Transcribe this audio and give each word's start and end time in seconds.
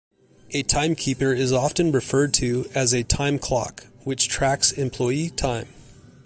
A 0.49 0.63
timekeeper 0.63 1.31
is 1.31 1.51
often 1.51 1.91
referred 1.91 2.33
to 2.33 2.67
as 2.73 2.91
a 2.91 3.03
time 3.03 3.37
clock, 3.37 3.85
which 4.03 4.27
tracks 4.29 4.71
employee 4.71 5.29
time. 5.29 5.67